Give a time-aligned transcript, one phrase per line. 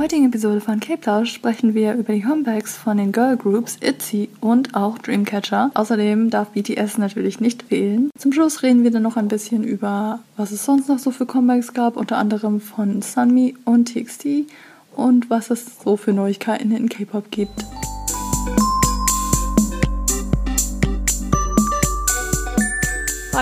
[0.00, 4.30] heutigen Episode von Cape Plausch sprechen wir über die Comebacks von den Girl Groups ITZY
[4.40, 5.70] und auch Dreamcatcher.
[5.74, 8.08] Außerdem darf BTS natürlich nicht fehlen.
[8.16, 11.26] Zum Schluss reden wir dann noch ein bisschen über, was es sonst noch so für
[11.26, 14.46] Comebacks gab, unter anderem von Sunmi und TXT
[14.96, 17.66] und was es so für Neuigkeiten in K-Pop gibt.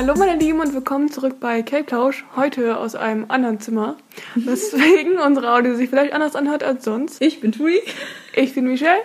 [0.01, 2.25] Hallo meine Lieben und willkommen zurück bei Cape Tausch.
[2.37, 3.97] Heute aus einem anderen Zimmer.
[4.37, 7.21] Weswegen unsere Audio sich vielleicht anders anhört als sonst.
[7.21, 7.83] Ich bin Tui.
[8.33, 9.01] Ich bin Michelle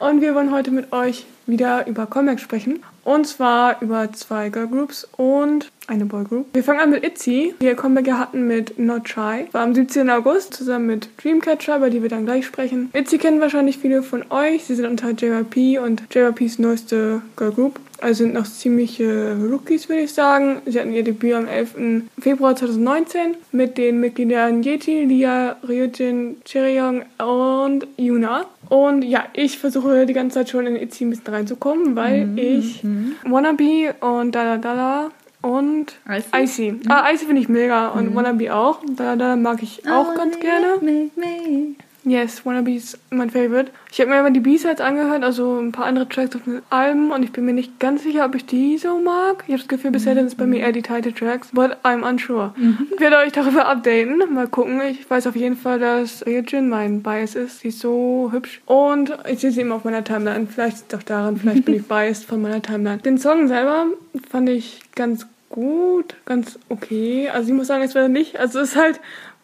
[0.00, 2.82] und wir wollen heute mit euch wieder über Comebacks sprechen.
[3.04, 6.46] Und zwar über zwei Girl Groups und eine Boy Group.
[6.52, 9.46] Wir fangen an mit ITZY, die ihr Comeback hatten mit Not Shy.
[9.50, 10.08] War am 17.
[10.08, 12.90] August zusammen mit Dreamcatcher, über die wir dann gleich sprechen.
[12.92, 14.64] ITZY kennen wahrscheinlich viele von euch.
[14.64, 17.80] Sie sind unter JYP und JYPs neueste Girl Group.
[18.00, 20.60] Also sind noch ziemliche Rookies, würde ich sagen.
[20.66, 22.02] Sie hatten ihr Debüt am 11.
[22.18, 28.46] Februar 2019 mit den Mitgliedern Yeti, Lia, Ryujin, Cheryong und Yuna.
[28.68, 32.38] Und ja, ich versuche die ganze Zeit schon in ITZY ein bisschen reinzukommen, weil mhm.
[32.38, 33.16] ich mhm.
[33.24, 36.42] Wannabe und Dala Dala und Icy.
[36.42, 36.72] Icy.
[36.72, 36.90] Mhm.
[36.90, 38.14] Ah, Icy finde ich mega und mhm.
[38.14, 38.80] Wannabe auch.
[38.96, 40.78] Da, da mag ich auch oh, ganz gerne.
[40.80, 41.74] Me, me.
[42.04, 43.70] Yes, Wannabe ist mein Favorite.
[43.92, 47.12] Ich habe mir immer die B-Sides angehört, also ein paar andere Tracks auf den Alben
[47.12, 49.44] und ich bin mir nicht ganz sicher, ob ich die so mag.
[49.46, 52.02] Ich habe das Gefühl, bisher sind es bei mir eher die Title Tracks, but I'm
[52.02, 52.54] unsure.
[52.56, 52.88] Mhm.
[52.92, 54.80] Ich werde euch darüber updaten, mal gucken.
[54.90, 57.60] Ich weiß auf jeden Fall, dass Ryujin mein Bias ist.
[57.60, 60.48] Sie ist so hübsch und ich sehe sie immer auf meiner Timeline.
[60.48, 62.98] Vielleicht ist es auch daran, vielleicht bin ich biased von meiner Timeline.
[62.98, 63.86] Den Song selber
[64.28, 67.28] fand ich ganz gut, ganz okay.
[67.28, 69.00] Also ich muss sagen, es war nicht, also es ist halt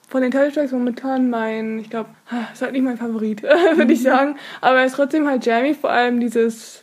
[0.09, 2.09] von den Titeltracks momentan mein, ich glaube,
[2.53, 3.91] ist halt nicht mein Favorit, würde mhm.
[3.91, 4.37] ich sagen.
[4.61, 6.83] Aber er ist trotzdem halt jammy, vor allem dieses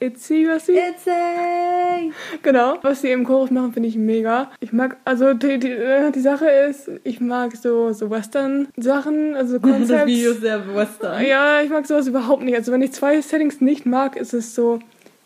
[0.00, 0.72] Itzy, was sie.
[0.72, 2.12] Itzy!
[2.42, 4.50] Genau, was sie im Chorus machen, finde ich mega.
[4.60, 9.60] Ich mag, also die, die, äh, die Sache ist, ich mag so, so Western-Sachen, also
[9.60, 9.88] Concepts.
[9.88, 11.24] Das Video ist sehr Western.
[11.24, 12.56] Ja, ich mag sowas überhaupt nicht.
[12.56, 14.80] Also wenn ich zwei Settings nicht mag, ist es so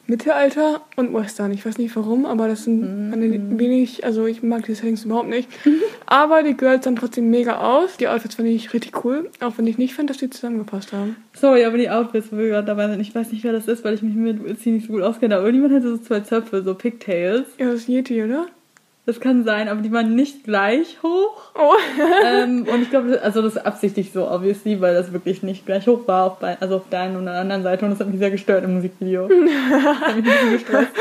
[0.09, 1.53] Mittelalter und Western.
[1.53, 3.59] Ich weiß nicht warum, aber das sind meine mhm.
[3.59, 5.51] wenig, also ich mag die Settings überhaupt nicht.
[6.07, 7.99] aber die Girls sahen trotzdem mega aus.
[7.99, 11.17] Die Outfits fand ich richtig cool, auch wenn ich nicht fand, dass die zusammengepasst haben.
[11.35, 13.85] Sorry, aber die Outfits, wo wir gerade dabei sind, ich weiß nicht, wer das ist,
[13.85, 16.63] weil ich mich mit sie nicht so gut auskenne, aber irgendjemand hatte so zwei Zöpfe,
[16.63, 17.47] so Pigtails.
[17.59, 18.47] Ja, das ist Yeti, oder?
[19.09, 21.51] Das kann sein, aber die waren nicht gleich hoch.
[21.55, 21.73] Oh.
[22.27, 25.87] ähm, und ich glaube, also das ist absichtlich so, obviously, weil das wirklich nicht gleich
[25.87, 27.87] hoch war, auf bei, also auf der einen und der anderen Seite.
[27.87, 29.27] Und das hat mich sehr gestört im Musikvideo.
[29.71, 30.93] das hat mich ein bisschen gestresst.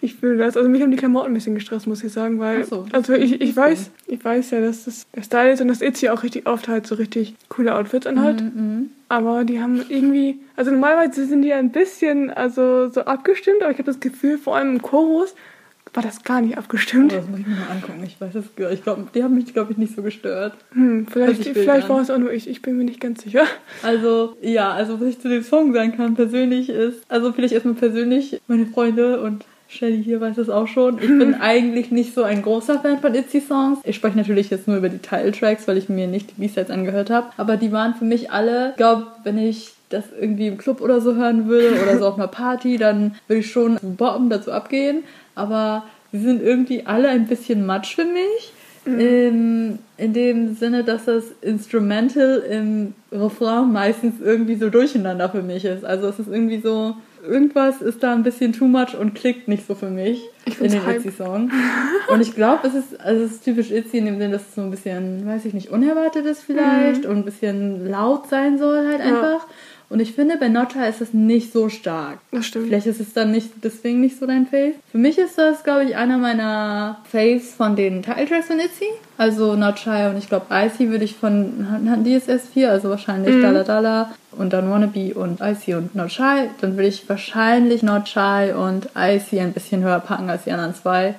[0.00, 0.56] ich fühle das.
[0.56, 3.42] Also mich haben die Klamotten ein bisschen gestresst, muss ich sagen, weil, so, also ich,
[3.42, 6.46] ich weiß, ich weiß ja, dass das der Style ist und dass Itzy auch richtig
[6.46, 8.40] oft halt so richtig coole Outfits anhat.
[8.40, 8.90] Mhm, mhm.
[9.10, 13.70] aber die haben irgendwie, also normalerweise sind die ja ein bisschen, also so abgestimmt, aber
[13.70, 15.34] ich habe das Gefühl, vor allem im Chorus,
[15.92, 17.12] war das gar nicht abgestimmt.
[17.12, 18.02] Oh, das muss ich mir mal angucken.
[18.04, 20.54] Ich weiß es, ich glaube, die haben mich, glaube ich, nicht so gestört.
[20.72, 22.48] Hm, vielleicht, vielleicht war es auch nur ich.
[22.48, 23.44] Ich bin mir nicht ganz sicher.
[23.82, 27.74] Also, ja, also was ich zu dem Song sagen kann persönlich ist, also vielleicht erstmal
[27.74, 30.98] persönlich, meine Freunde und Shelly hier weiß es auch schon.
[30.98, 33.78] Ich bin eigentlich nicht so ein großer Fan von Itzy-Songs.
[33.84, 37.10] Ich spreche natürlich jetzt nur über die Title-Tracks, weil ich mir nicht die B-Sides angehört
[37.10, 37.28] habe.
[37.36, 41.00] Aber die waren für mich alle, ich glaube, wenn ich das irgendwie im Club oder
[41.00, 45.04] so hören würde oder so auf einer Party, dann würde ich schon boppen dazu abgehen
[45.34, 48.52] aber sie sind irgendwie alle ein bisschen matsch für mich.
[48.86, 48.98] Mhm.
[48.98, 55.66] In, in dem Sinne, dass das Instrumental im Refrain meistens irgendwie so durcheinander für mich
[55.66, 55.84] ist.
[55.84, 59.66] Also es ist irgendwie so, irgendwas ist da ein bisschen too much und klickt nicht
[59.66, 60.22] so für mich
[60.60, 61.50] in den Itzy-Song.
[62.08, 64.54] und ich glaube, es ist, also es ist typisch Itzy in dem Sinne, dass es
[64.54, 67.10] so ein bisschen, weiß ich nicht, unerwartet ist vielleicht mhm.
[67.10, 69.40] und ein bisschen laut sein soll halt einfach.
[69.40, 69.48] Ja.
[69.90, 72.18] Und ich finde, bei Notcha ist das nicht so stark.
[72.30, 72.68] Das stimmt.
[72.68, 74.76] Vielleicht ist es dann nicht deswegen nicht so dein Face.
[74.92, 78.86] Für mich ist das, glaube ich, einer meiner Faves von den Titeltracks von Itzy.
[79.18, 81.66] Also Not Shy und ich glaube Icy würde ich von,
[82.04, 83.42] jetzt S4, also wahrscheinlich mhm.
[83.42, 86.48] Dala Dala und dann Wannabe und Icy und Not Shy.
[86.60, 90.74] Dann würde ich wahrscheinlich Not Shy und Icy ein bisschen höher packen als die anderen
[90.74, 91.16] zwei.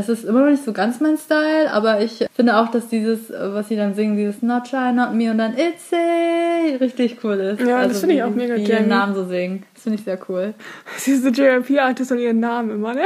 [0.00, 3.30] Es ist immer noch nicht so ganz mein Style, aber ich finde auch, dass dieses,
[3.30, 7.34] was sie dann singen, dieses Not Shy, Not Me und dann It's a, richtig cool
[7.34, 7.60] ist.
[7.60, 8.66] Ja, also das finde ich auch mega geil.
[8.66, 9.64] ihren Namen so singen.
[9.74, 10.54] Das finde ich sehr cool.
[10.96, 13.02] Sie ist eine JRP-Artist und ihren Namen immer, ne?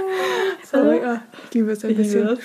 [0.64, 2.38] Sorry, ja, ich liebe es ein bisschen.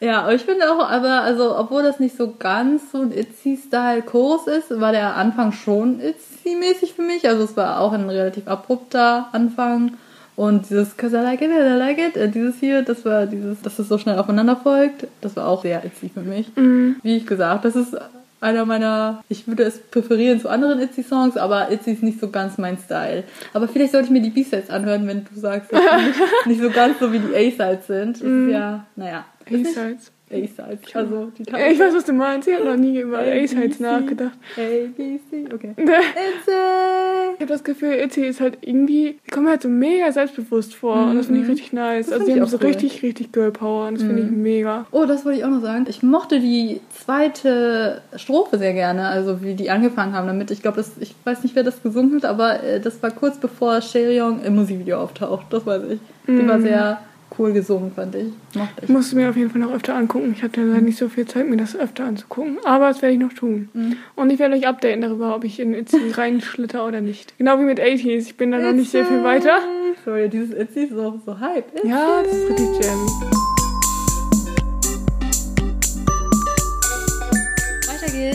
[0.00, 4.46] Ja, aber ich finde auch, aber also, obwohl das nicht so ganz so ein Itzy-Style-Kurs
[4.46, 7.28] ist, war der Anfang schon Itzy-mäßig für mich.
[7.28, 9.96] Also es war auch ein relativ abrupter Anfang.
[10.38, 13.60] Und dieses Cause I like it, I like it, äh, dieses hier, das war dieses,
[13.60, 16.46] dass es so schnell aufeinander folgt, das war auch sehr Itzy für mich.
[16.54, 16.94] Mhm.
[17.02, 17.96] Wie ich gesagt, das ist
[18.40, 22.56] einer meiner, ich würde es präferieren zu anderen Itzy-Songs, aber Itzy ist nicht so ganz
[22.56, 23.24] mein Style.
[23.52, 26.62] Aber vielleicht sollte ich mir die B-Sides anhören, wenn du sagst, dass die nicht, nicht
[26.62, 28.14] so ganz so wie die A-Sides sind.
[28.14, 28.50] Das ist mhm.
[28.50, 29.24] ja, naja.
[29.44, 30.12] A-Sides?
[30.30, 30.94] A-Sides.
[30.94, 32.48] Also die Ja, Ich weiß, was du meinst.
[32.48, 34.32] Ich habe noch nie über A-Sides nachgedacht.
[34.56, 34.60] A,
[34.96, 35.74] B, C, okay.
[35.76, 37.32] Ich It's a...
[37.34, 41.16] habe das Gefühl, Itzy ist halt irgendwie, die kommen halt so mega selbstbewusst vor und
[41.16, 41.50] das finde ich Mhm.
[41.52, 42.06] richtig nice.
[42.06, 42.66] Das also die ich haben so cool.
[42.66, 44.86] richtig, richtig Girl Power und das finde ich mega.
[44.90, 45.86] Oh, das wollte ich auch noch sagen.
[45.88, 50.50] Ich mochte die zweite Strophe sehr gerne, also wie die angefangen haben damit.
[50.50, 53.38] Ich glaube, das- ich weiß nicht, wer das gesungen hat, aber äh, das war kurz
[53.38, 55.46] bevor Cheryong im Musikvideo auftaucht.
[55.50, 56.00] Das weiß ich.
[56.26, 57.00] Die war sehr
[57.38, 58.28] cool gesungen, fand ich.
[58.54, 60.32] Mochte Ich musste mir auf jeden Fall noch öfter angucken.
[60.36, 62.58] Ich hatte leider nicht so viel Zeit, mir das öfter anzugucken.
[62.64, 63.68] Aber das werde ich noch tun.
[64.16, 67.36] Und ich werde euch updaten darüber, ob ich in Itzy reinschlitter oder nicht.
[67.38, 68.22] Genau wie mit 80s.
[68.22, 69.58] Ich bin da noch nicht sehr viel weiter.
[70.04, 71.66] Sorry, dieses Itzy ist so, so hype.
[71.84, 73.56] Ja, das ist richtig jammy.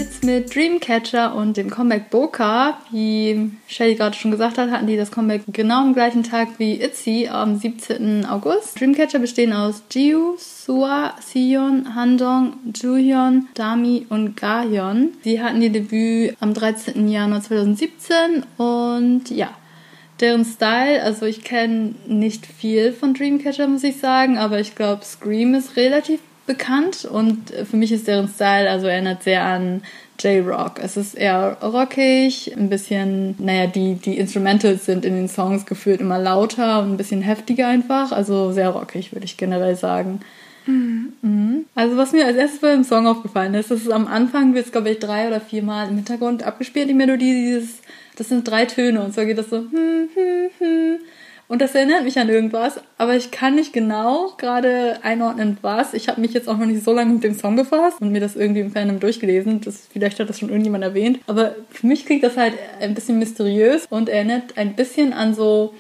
[0.04, 2.78] Geht's mit Dreamcatcher und dem Comeback Boca.
[2.92, 6.82] Wie Shelly gerade schon gesagt hat, hatten die das Comeback genau am gleichen Tag wie
[6.82, 8.26] Itzy am 17.
[8.26, 8.78] August.
[8.78, 15.14] Dreamcatcher bestehen aus Jiu, Sua, Sion, Handong, Juhyun, Dami und Gahyun.
[15.24, 17.08] Sie hatten ihr Debüt am 13.
[17.08, 19.52] Januar 2017 und ja,
[20.20, 25.06] deren Style, also ich kenne nicht viel von Dreamcatcher, muss ich sagen, aber ich glaube,
[25.06, 29.82] Scream ist relativ bekannt und für mich ist deren Style, also erinnert sehr an
[30.20, 30.80] J-Rock.
[30.82, 36.02] Es ist eher rockig, ein bisschen, naja, die, die Instrumentals sind in den Songs gefühlt
[36.02, 40.20] immer lauter und ein bisschen heftiger einfach, also sehr rockig, würde ich generell sagen.
[40.66, 41.66] Mhm.
[41.76, 44.72] Also was mir als erstes bei dem Song aufgefallen ist, ist am Anfang wird es
[44.72, 47.82] glaube ich drei oder vier Mal im Hintergrund abgespielt, die Melodie, dieses,
[48.16, 51.00] das sind drei Töne und zwar geht das so hm, hm, hm.
[51.48, 55.94] Und das erinnert mich an irgendwas, aber ich kann nicht genau gerade einordnen, was.
[55.94, 58.22] Ich habe mich jetzt auch noch nicht so lange mit dem Song befasst und mir
[58.22, 59.62] das irgendwie im Fandom durchgelesen.
[59.62, 61.20] Das, vielleicht hat das schon irgendjemand erwähnt.
[61.28, 65.74] Aber für mich klingt das halt ein bisschen mysteriös und erinnert ein bisschen an so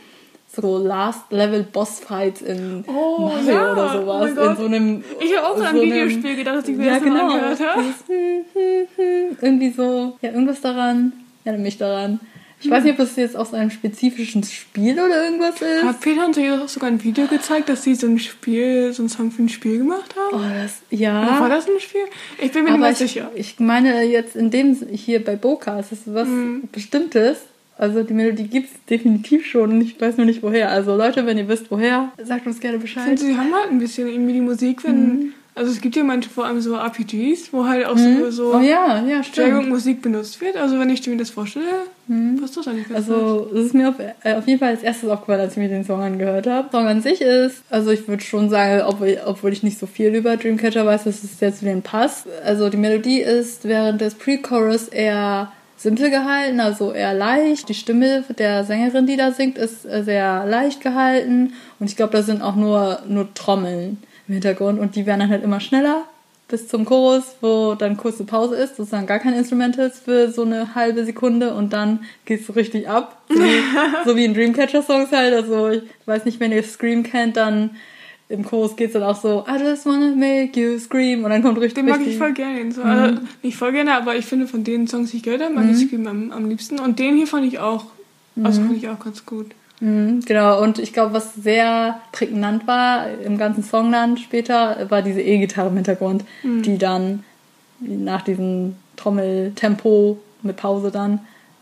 [0.55, 3.71] so Last Level Boss Fights in Oh, Mario ja.
[3.71, 4.35] oder Oh sowas.
[4.35, 4.49] Gott.
[4.51, 6.93] in so einem Ich habe auch so an ein Videospiel gedacht, das ich mir ja,
[6.93, 7.27] das genau.
[7.31, 7.83] angehört habe.
[9.41, 11.13] Irgendwie so, ja, irgendwas daran,
[11.43, 12.19] erinnert mich daran.
[12.63, 15.83] Ich weiß nicht, ob das jetzt aus einem spezifischen Spiel oder irgendwas ist.
[15.83, 19.03] Hat Peter uns ja auch sogar ein Video gezeigt, dass sie so ein Spiel, so
[19.03, 20.35] ein Song für ein Spiel gemacht haben?
[20.35, 21.39] Oh, das, Oder ja.
[21.39, 22.01] war das ein Spiel?
[22.41, 23.31] Ich bin mir nicht Aber mehr ich, sicher.
[23.35, 26.63] ich meine jetzt in dem, hier bei Boca, ist das was Mhm.
[26.71, 27.37] Bestimmtes.
[27.77, 30.69] Also die Melodie gibt es definitiv schon und ich weiß nur nicht woher.
[30.71, 33.03] Also Leute, wenn ihr wisst woher, sagt uns gerne Bescheid.
[33.05, 35.07] finde, sie haben halt ein bisschen irgendwie die Musik, wenn.
[35.07, 35.33] Mhm.
[35.55, 38.59] Also es gibt ja manche vor allem so RPGs, wo halt auch so, so Oh
[38.59, 39.49] ja, ja, stimmt.
[39.49, 40.57] J-Rock-Musik benutzt wird.
[40.57, 41.65] Also wenn ich mir das vorstelle,
[42.39, 43.07] passt das eigentlich ganz.
[43.07, 45.69] Also, es ist mir auf, äh, auf jeden Fall als erstes aufgefallen, als ich mir
[45.69, 46.69] den Song angehört habe.
[46.71, 50.15] Song an sich ist, also ich würde schon sagen, obwohl, obwohl ich nicht so viel
[50.15, 52.25] über Dreamcatcher weiß, dass es sehr zu denen passt.
[52.43, 57.69] Also die Melodie ist während des Pre-Chorus eher simpel gehalten, also eher leicht.
[57.69, 61.53] Die Stimme der Sängerin, die da singt, ist sehr leicht gehalten.
[61.79, 63.97] Und ich glaube, da sind auch nur, nur Trommeln
[64.27, 66.05] im Hintergrund und die werden dann halt immer schneller
[66.49, 70.75] bis zum Chorus, wo dann kurze Pause ist, sozusagen gar keine Instrumentals für so eine
[70.75, 73.21] halbe Sekunde und dann geht's so richtig ab.
[73.29, 73.63] So wie,
[74.05, 75.33] so wie in Dreamcatcher-Songs halt.
[75.33, 77.71] Also ich weiß nicht, wenn ihr Scream kennt, dann
[78.29, 81.57] im Chorus geht's dann auch so, I just wanna make you scream und dann kommt
[81.59, 82.71] richtig Den mag richtig, ich voll gerne.
[82.71, 82.87] So, Mhm.
[82.89, 85.65] also, nicht voll gerne, aber ich finde von den Songs, die ich gehört habe, mag
[85.69, 86.79] ich Scream am, am liebsten.
[86.79, 87.85] Und den hier fand ich auch,
[88.43, 88.65] also Mhm.
[88.67, 89.47] fand ich auch ganz gut.
[89.83, 95.01] Mhm, genau, und ich glaube, was sehr prägnant war im ganzen Song dann später, war
[95.01, 97.25] diese E-Gitarre im Hintergrund, die dann
[97.79, 101.19] nach diesem Trommeltempo mit Pause dann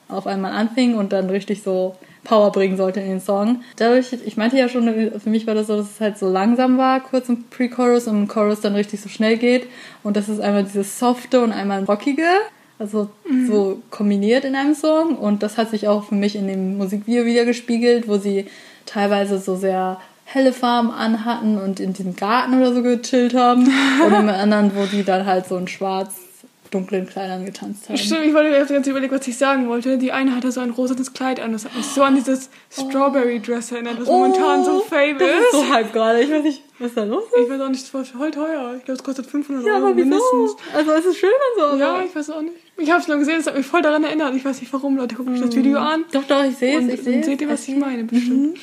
[0.08, 3.64] auf einmal anfing und dann richtig so Power bringen sollte in den Song.
[3.78, 6.78] Dadurch, ich meinte ja schon, für mich war das so, dass es halt so langsam
[6.78, 9.68] war, kurz im Pre-Chorus und im Chorus dann richtig so schnell geht.
[10.04, 12.28] Und das ist einmal dieses Softe und einmal ein Rockige.
[12.82, 13.10] Also
[13.48, 15.16] so kombiniert in einem Song.
[15.16, 18.48] Und das hat sich auch für mich in dem Musikvideo wieder gespiegelt, wo sie
[18.88, 23.66] teilweise so sehr helle Farben anhatten und in diesem Garten oder so gechillt haben.
[24.06, 26.16] und im anderen, wo die dann halt so in schwarz
[26.72, 27.98] dunklen Kleidern getanzt haben.
[27.98, 29.98] Stimmt, ich wollte mir jetzt überlegen, was ich sagen wollte.
[29.98, 31.52] Die eine hatte so ein rosanes Kleid an.
[31.52, 35.30] Das hat mich so an dieses Strawberry Dress erinnert, das momentan so fame Oh, das
[35.30, 35.52] ist.
[35.52, 36.22] so hype gerade.
[36.22, 37.44] Ich weiß nicht, was da los ist.
[37.44, 38.76] Ich weiß auch nicht, das war voll teuer.
[38.78, 40.08] Ich glaube, es kostet 500 Ja, Euro aber wieso?
[40.08, 40.56] mindestens.
[40.74, 41.78] Also es ist schön und so.
[41.78, 42.56] Ja, ich weiß auch nicht.
[42.82, 44.34] Ich habe es nur gesehen, es hat mich voll daran erinnert.
[44.36, 45.16] Ich weiß nicht warum, Leute.
[45.16, 46.04] Guckt euch das Video an.
[46.12, 47.26] Doch, doch, ich sehe es, Und ich es.
[47.26, 48.58] seht ihr, was ich meine, Mhm, bestimmt.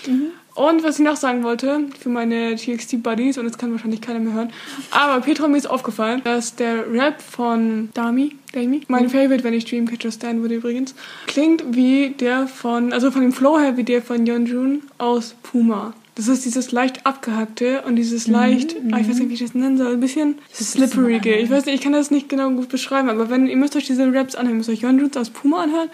[0.55, 4.33] Und was ich noch sagen wollte, für meine TXT-Buddies, und jetzt kann wahrscheinlich keiner mehr
[4.33, 4.53] hören,
[4.91, 9.11] aber Petra, mir ist aufgefallen, dass der Rap von Dami, Dami, mein Mhm.
[9.11, 10.97] Favorite, wenn ich Dreamcatcher stand würde übrigens,
[11.29, 15.95] klingt wie der von, also von dem Flow her, wie der von Yeonjun aus Puma.
[16.19, 19.41] Das ist dieses leicht abgehackte und dieses Mhm, leicht, ah, ich weiß nicht, wie ich
[19.41, 21.37] das nennen soll, ein bisschen slipperige.
[21.37, 23.87] Ich weiß nicht, ich kann das nicht genau gut beschreiben, aber wenn, ihr müsst euch
[23.87, 25.89] diese Raps anhören, müsst euch Yeonjuns aus Puma anhören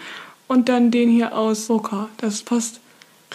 [0.47, 2.09] und dann den hier aus Boca.
[2.17, 2.79] Das passt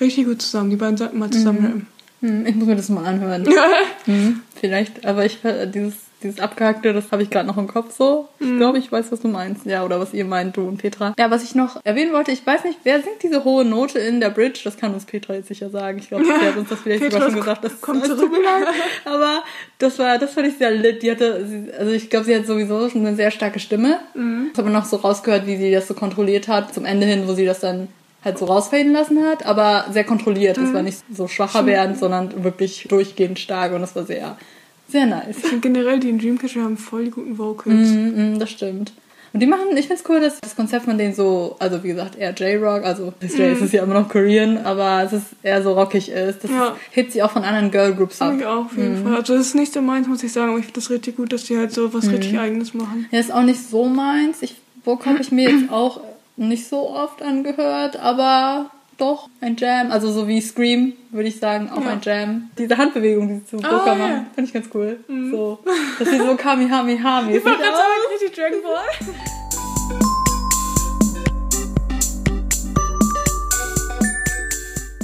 [0.00, 0.70] richtig gut zusammen.
[0.70, 1.86] Die beiden sollten mal zusammen rappen.
[2.22, 3.46] Hm, ich muss mir das mal anhören.
[4.06, 7.94] Hm, vielleicht, aber ich äh, dieses dieses Abgehackte, das habe ich gerade noch im Kopf
[7.96, 8.28] so.
[8.38, 8.58] Ich Mhm.
[8.58, 9.66] glaube, ich weiß, was du meinst.
[9.66, 11.14] Ja, oder was ihr meint, du und Petra.
[11.18, 14.20] Ja, was ich noch erwähnen wollte, ich weiß nicht, wer singt diese hohe Note in
[14.20, 14.60] der Bridge?
[14.64, 15.98] Das kann uns Petra jetzt sicher sagen.
[15.98, 17.64] Ich glaube, sie hat uns das vielleicht sogar schon gesagt.
[17.64, 18.18] Das kommt leid.
[19.04, 19.42] Aber
[19.78, 21.02] das war, das fand ich sehr lit.
[21.02, 23.98] Die hatte, also ich glaube, sie hat sowieso schon eine sehr starke Stimme.
[24.14, 24.50] Mhm.
[24.52, 27.34] Ich habe noch so rausgehört, wie sie das so kontrolliert hat, zum Ende hin, wo
[27.34, 27.88] sie das dann
[28.22, 30.58] halt so rausfaden lassen hat, aber sehr kontrolliert.
[30.58, 30.74] Es Mhm.
[30.74, 34.36] war nicht so schwacher werden, sondern wirklich durchgehend stark und das war sehr,
[34.90, 35.38] sehr nice.
[35.38, 37.88] Ich finde generell, die in Dreamcatcher haben voll die guten Vocals.
[37.90, 38.92] Mhm, mhm, das stimmt.
[39.32, 42.16] Und die machen, ich find's cool, dass das Konzept von denen so, also wie gesagt,
[42.18, 45.62] eher J-Rock, also das J ist es ja immer noch Korean, aber es ist eher
[45.62, 46.42] so rockig ist.
[46.42, 46.74] Das Ja.
[46.90, 48.34] hebt sie auch von anderen Girlgroups ab.
[48.36, 49.14] Ich auch, auf jeden Fall.
[49.14, 51.32] Also das ist nicht so meins, muss ich sagen, aber ich finde das richtig gut,
[51.32, 53.06] dass die halt so was richtig Eigenes machen.
[53.12, 54.42] Ja, ist auch nicht so meins.
[54.42, 56.00] Ich, Bock habe ich mir jetzt auch
[56.36, 58.70] nicht so oft angehört, aber
[59.00, 59.90] doch ein Jam.
[59.90, 61.90] Also so wie Scream, würde ich sagen, auch Ja.
[61.90, 62.50] ein Jam.
[62.58, 63.94] Diese Handbewegung, die sie zu Boca ja.
[63.94, 65.00] machen, finde ich ganz cool.
[65.30, 65.58] So,
[65.98, 68.84] dass sie so Kamehameha-mäßig Ich wollte gerade sagen, richtig Dragon Ball.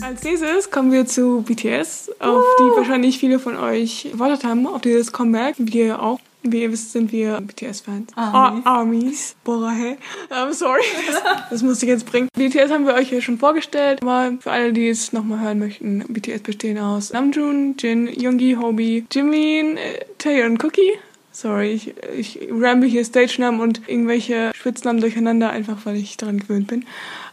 [0.02, 4.80] Als nächstes kommen wir zu BTS, auf die wahrscheinlich viele von euch gewartet haben, auf
[4.82, 5.56] dieses Comeback.
[5.58, 6.20] Wir auch.
[6.52, 8.12] Wie ihr wisst, sind wir BTS-Fans.
[8.16, 8.66] Armies.
[8.66, 9.36] Ar Armies.
[9.44, 9.96] Bora, hey.
[10.30, 10.82] I'm sorry.
[11.50, 12.28] Das musste ich jetzt bringen.
[12.36, 16.04] BTS haben wir euch hier schon vorgestellt, aber für alle, die es nochmal hören möchten,
[16.08, 20.92] BTS bestehen aus Namjoon, Jin, Yoongi, Hobi, Jimin, äh, Taeyeon und Cookie.
[21.32, 26.66] Sorry, ich, ich ramble hier Stage-Namen und irgendwelche Spitznamen durcheinander, einfach weil ich daran gewöhnt
[26.66, 26.86] bin.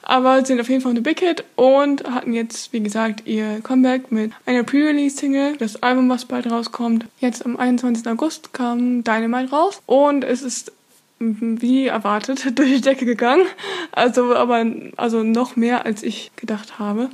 [0.03, 4.11] Aber sind auf jeden Fall eine Big Hit und hatten jetzt, wie gesagt, ihr Comeback
[4.11, 5.57] mit einer Pre-Release-Single.
[5.57, 7.05] Das Album, was bald rauskommt.
[7.19, 8.07] Jetzt am 21.
[8.07, 10.71] August kam Dynamite raus und es ist
[11.19, 13.45] wie erwartet durch die Decke gegangen.
[13.91, 14.65] Also, aber,
[14.97, 17.09] also noch mehr als ich gedacht habe.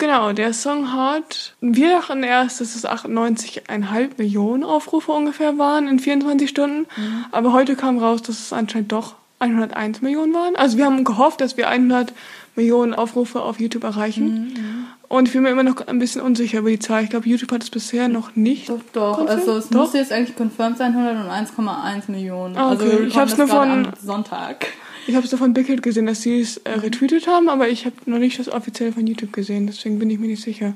[0.00, 5.98] Genau, der Song hat, wir dachten erst, dass es 98,5 Millionen Aufrufe ungefähr waren in
[5.98, 6.86] 24 Stunden,
[7.32, 10.56] aber heute kam raus, dass es anscheinend doch 101 Millionen waren.
[10.56, 12.14] Also wir haben gehofft, dass wir 100
[12.56, 14.86] Millionen Aufrufe auf YouTube erreichen.
[15.08, 17.04] Und ich bin mir immer noch ein bisschen unsicher über die Zahl.
[17.04, 18.68] Ich glaube, YouTube hat es bisher noch nicht.
[18.68, 19.18] Doch, doch.
[19.18, 19.40] Confirmed?
[19.40, 19.80] Also es Doch?
[19.82, 22.56] müsste jetzt eigentlich confirmed sein, 101,1 Millionen.
[22.56, 22.84] Ah, okay.
[22.84, 24.66] Also Ich hab's bekommen nur von- Sonntag.
[25.10, 27.68] Ich habe es nur von Big Hit gesehen, dass sie es äh, retweetet haben, aber
[27.68, 29.66] ich habe noch nicht das offiziell von YouTube gesehen.
[29.66, 30.74] Deswegen bin ich mir nicht sicher.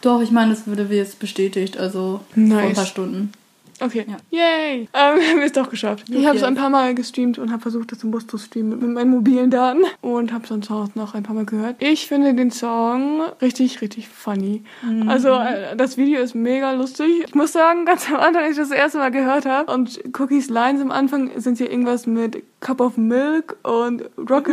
[0.00, 2.76] Doch, ich meine, das wurde jetzt bestätigt, also vor ein Nice.
[2.76, 3.30] paar Stunden.
[3.80, 4.06] Okay.
[4.08, 4.16] Ja.
[4.30, 4.80] Yay!
[4.80, 4.88] Ähm,
[5.20, 6.04] wir haben es doch geschafft.
[6.08, 8.78] Ich habe es ein paar Mal gestreamt und habe versucht, das im Bus zu streamen
[8.78, 11.76] mit, meinen mobilen Daten und habe sonst auch noch ein paar Mal gehört.
[11.78, 14.64] Ich finde den Song richtig, richtig funny.
[15.06, 17.24] Also äh, das Video ist mega lustig.
[17.26, 20.00] Ich muss sagen, ganz am Anfang, als ich das, das erste Mal gehört habe und
[20.18, 24.48] Cookies Lines am Anfang sind hier irgendwas mit Cup of Milk und Rock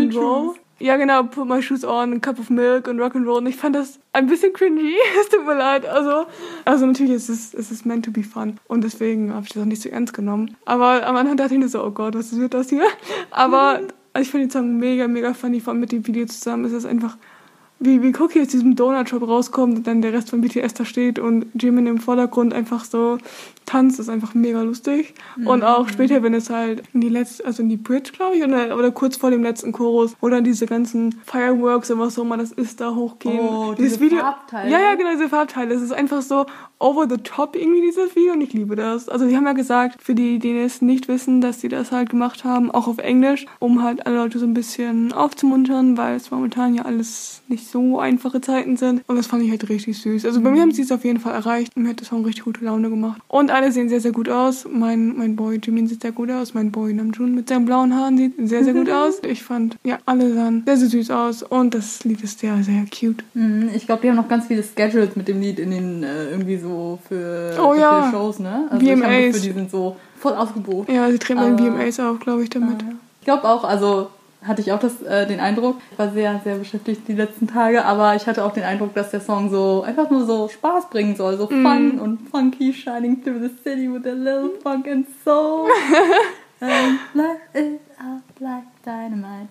[0.78, 3.38] Ja, genau, put my shoes on, cup of milk und rock'n'roll.
[3.38, 4.96] Und ich fand das ein bisschen cringy.
[5.22, 5.86] es tut mir leid.
[5.86, 6.26] Also,
[6.66, 8.60] also natürlich ist es, es ist meant to be fun.
[8.68, 10.58] Und deswegen habe ich das auch nicht so ernst genommen.
[10.66, 12.88] Aber am Anfang dachte ich mir so, oh Gott, was wird das hier?
[13.32, 13.80] Aber
[14.14, 15.62] also ich finde den Song mega, mega funny.
[15.62, 17.18] Vor allem mit dem Video zusammen ist es einfach,
[17.86, 21.20] wie, wie Cookie aus diesem Donut-Shop rauskommt und dann der Rest von BTS da steht
[21.20, 23.18] und Jimin im Vordergrund einfach so
[23.66, 25.14] tanzt, ist einfach mega lustig.
[25.44, 28.44] Und auch später, wenn es halt in die letzte, also in die Bridge, glaube ich,
[28.44, 32.38] oder, oder kurz vor dem letzten Chorus, oder diese ganzen Fireworks und was auch immer
[32.38, 33.40] das ist, da hochgehen.
[33.40, 34.72] Oh, Dieses diese Farbteile.
[34.72, 35.74] Ja, ja, genau, diese Farbteile.
[35.74, 36.46] Es ist einfach so
[36.80, 39.10] over the top irgendwie, dieses Video, und ich liebe das.
[39.10, 42.10] Also, die haben ja gesagt, für die, die es nicht wissen, dass sie das halt
[42.10, 46.32] gemacht haben, auch auf Englisch, um halt alle Leute so ein bisschen aufzumuntern, weil es
[46.32, 49.02] momentan ja alles nicht so einfache Zeiten sind.
[49.08, 50.26] Und das fand ich halt richtig süß.
[50.26, 51.76] Also, bei mir haben sie es auf jeden Fall erreicht.
[51.78, 53.22] Mir hat das Song richtig gute Laune gemacht.
[53.28, 54.66] Und alle sehen sehr, sehr gut aus.
[54.72, 56.54] Mein, mein Boy Jimin sieht sehr gut aus.
[56.54, 59.16] Mein Boy Namjoon mit seinen blauen Haaren sieht sehr, sehr gut aus.
[59.28, 61.44] Ich fand, ja, alle sahen sehr, sehr süß aus.
[61.44, 63.24] Und das Lied ist sehr, sehr cute.
[63.34, 66.30] Mhm, Ich glaube, die haben noch ganz viele Schedules mit dem Lied in den äh,
[66.32, 68.10] irgendwie so für, Oh für ja.
[68.12, 68.68] Shows, ne?
[68.70, 69.12] Also ich habe VMAs.
[69.12, 70.90] das Gefühl, die sind so voll ausgebucht.
[70.90, 72.84] Ja, sie treten bei den VMAs auf, glaube ich, damit.
[73.20, 74.08] Ich glaube auch, also
[74.46, 77.84] hatte ich auch das, äh, den Eindruck, ich war sehr, sehr beschäftigt die letzten Tage,
[77.86, 81.16] aber ich hatte auch den Eindruck, dass der Song so einfach nur so Spaß bringen
[81.16, 85.68] soll, so fun und funky, shining through the city with a little funk and soul.
[86.62, 89.50] and light it up like dynamite.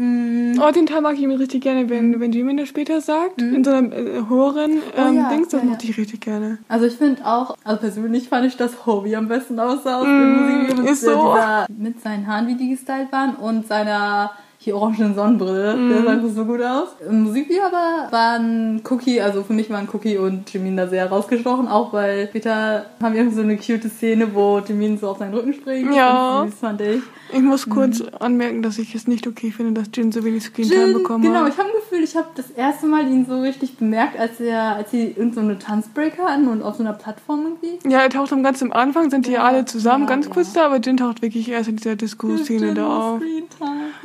[0.00, 0.58] Mm.
[0.60, 3.62] Oh, den Teil mag ich mir richtig gerne, wenn, wenn Jimin das später sagt, in
[3.62, 5.18] so einem äh, höheren ähm, Mhm.
[5.18, 6.58] Oh ja, Dings, das ja, mochte ich richtig gerne.
[6.68, 10.46] Also ich finde auch, also persönlich fand ich, dass Hobie am besten aussah aus dem
[10.46, 10.82] Musikvideo.
[10.82, 11.10] Mm, ist so.
[11.10, 15.74] Dieser, mit seinen Haaren, wie die gestylt waren und seiner hier orangenen Sonnenbrille.
[15.74, 15.88] Mm.
[15.88, 16.88] Der sah einfach so gut aus.
[17.08, 21.66] Im Musikvideo aber waren Cookie, also für mich waren Cookie und Jimin da sehr rausgestochen,
[21.66, 25.54] auch weil später haben wir so eine cute Szene, wo Jimin so auf seinen Rücken
[25.54, 25.94] springt.
[25.94, 26.44] Ja.
[26.44, 27.00] Das fand ich.
[27.32, 30.88] Ich muss kurz anmerken, dass ich es nicht okay finde, dass Jin so wenig Screentime
[30.88, 30.92] Mhm.
[30.92, 31.52] Bekommen genau, hat.
[31.52, 34.92] ich habe Gefühl, ich habe das erste Mal ihn so richtig bemerkt, als er, als
[34.92, 37.90] sie irgendeine so Tanzbreak hatten und auf so einer Plattform irgendwie.
[37.90, 40.32] Ja, er taucht am ganz am Anfang, sind die Ja, alle zusammen, ja, ganz ja.
[40.32, 43.20] kurz da, aber Jin taucht wirklich erst in dieser Disco-Szene da auf.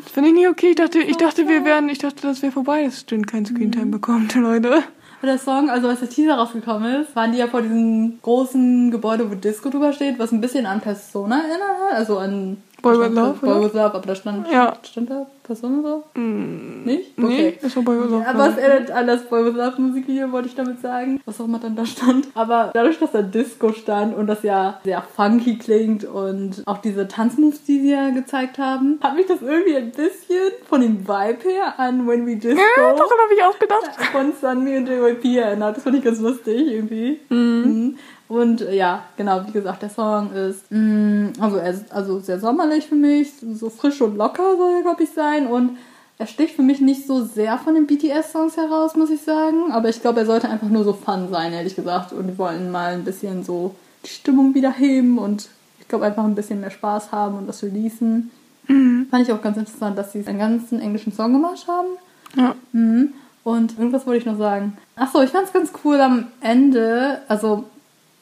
[0.02, 0.70] Das finde ich nicht okay.
[0.70, 3.88] Ich dachte, ich dachte, wir wären, ich dachte, das wäre vorbei, dass Jin kein Screentime
[3.88, 4.84] bekommt, Leute.
[5.22, 9.30] Der Song, also als der Teaser rausgekommen ist, waren die ja vor diesem großen Gebäude,
[9.32, 13.16] wo Disco drüber steht, was ein bisschen an Persona erinnert hat, also an Boy with
[13.16, 14.74] Love, Boy with Love, aber da stand, Ja.
[14.84, 16.20] stand da Persona so?
[16.20, 17.18] Nicht?
[17.18, 18.26] Nee, das war bei uns auch.
[18.26, 21.22] Aber es erinnert an das Boy with Love Musikvideo, wollte ich damit sagen.
[21.26, 22.28] Was auch immer dann da stand.
[22.34, 27.08] Aber dadurch, dass da Disco stand und das ja sehr funky klingt und auch diese
[27.08, 31.50] Tanzmoves, die sie ja gezeigt haben, hat mich das irgendwie ein bisschen von dem Vibe
[31.50, 33.92] her an When We Disco Ja, daran habe ich auch gedacht.
[34.12, 35.78] von Sunmi und JYP erinnert.
[35.78, 37.20] Das fand ich ganz lustig irgendwie.
[37.30, 37.98] Mhm.
[38.28, 42.88] Und äh, ja, genau, wie gesagt, der Song ist mm, also, ist also sehr sommerlich
[42.88, 45.35] für mich, so frisch und locker soll er, glaube ich, sein.
[45.48, 45.78] Und
[46.18, 49.72] er sticht für mich nicht so sehr von den BTS-Songs heraus, muss ich sagen.
[49.72, 52.14] Aber ich glaube, er sollte einfach nur so fun sein, ehrlich gesagt.
[52.14, 53.76] Und wir wollen mal ein bisschen so
[54.06, 55.50] die Stimmung wieder heben und
[55.80, 58.32] ich glaube einfach ein bisschen mehr Spaß haben und das releasen.
[58.68, 61.88] Fand ich auch ganz interessant, dass sie einen ganzen englischen Song gemacht haben.
[62.36, 62.56] Ja.
[62.72, 63.14] Mhm.
[63.44, 64.76] Und irgendwas wollte ich noch sagen.
[64.96, 67.66] Achso, ich fand es ganz cool am Ende, also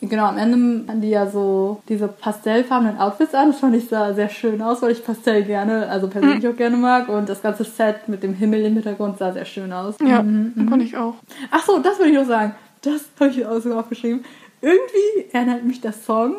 [0.07, 3.51] genau, am Ende hatten die ja so diese pastellfarbenen Outfits an.
[3.51, 6.77] Das fand ich sah sehr schön aus, weil ich Pastell gerne, also persönlich auch gerne
[6.77, 7.09] mag.
[7.09, 9.95] Und das ganze Set mit dem Himmel im Hintergrund sah sehr schön aus.
[10.01, 10.67] Ja, Mhm.
[10.69, 11.15] fand ich auch.
[11.51, 12.53] Achso, das würde ich noch sagen.
[12.81, 14.23] Das habe ich auch sogar aufgeschrieben.
[14.61, 16.35] Irgendwie erinnert mich der Song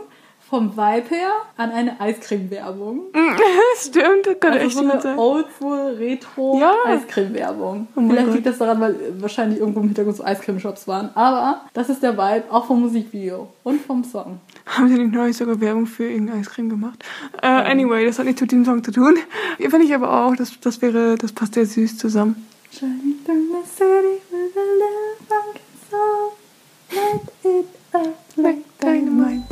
[0.48, 3.00] vom Vibe her an eine Eiscreme-Werbung.
[3.80, 5.18] Stimmt, das könnte Also echt so eine sein.
[5.18, 6.74] oldschool retro Ja.
[6.86, 7.88] Eiscreme-Werbung.
[7.96, 8.34] Oh Vielleicht Gott.
[8.34, 11.10] liegt das daran, weil wahrscheinlich irgendwo im Hintergrund so Eiscreme-Shops waren.
[11.14, 14.38] Aber das ist der Vibe auch vom Musikvideo und vom Song.
[14.66, 17.02] Haben sie nicht neulich sogar Werbung für irgendeine Eiscreme gemacht?
[17.42, 19.16] Äh, anyway, das hat nichts mit diesem Song zu tun.
[19.58, 22.46] Hier finde ich aber auch, das, das wäre, das passt sehr süß zusammen.
[22.72, 25.60] Shining through the city with a little funky
[25.90, 26.32] song.
[26.90, 29.42] Let it up like dynamite.